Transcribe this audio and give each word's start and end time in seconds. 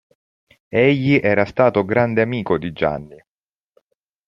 Egli 0.67 1.19
era 1.21 1.45
stato 1.45 1.85
grande 1.85 2.23
amico 2.23 2.57
di 2.57 2.71
Gianni. 2.73 3.23